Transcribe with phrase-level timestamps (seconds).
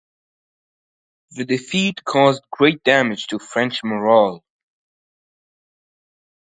[1.29, 4.43] The defeat caused great damage to French morale.